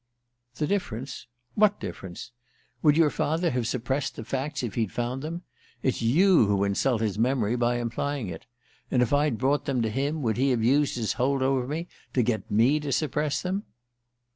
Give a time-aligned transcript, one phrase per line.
[0.55, 1.27] "The difference?
[1.53, 2.31] What difference?
[2.81, 5.43] Would your father have suppressed the facts if he'd found them?
[5.83, 8.47] It's you who insult his memory by implying it!
[8.89, 11.87] And if I'd brought them to him, would he have used his hold over me
[12.15, 13.61] to get me to suppress them?"